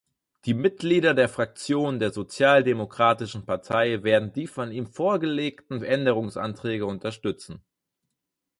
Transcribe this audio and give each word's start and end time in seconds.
Die 0.45 0.55
Mitglieder 0.55 1.13
der 1.13 1.29
Fraktion 1.29 1.99
der 1.99 2.11
Sozialdemokratischen 2.11 3.45
Partei 3.45 4.01
werden 4.01 4.33
die 4.33 4.47
von 4.47 4.71
ihm 4.71 4.87
vorgelegten 4.87 5.83
Änderungsanträge 5.83 6.87
unterstützen. 6.87 7.61